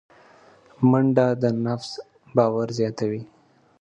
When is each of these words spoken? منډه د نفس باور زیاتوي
منډه 0.89 1.27
د 1.41 1.43
نفس 1.65 1.91
باور 2.35 2.67
زیاتوي 2.79 3.21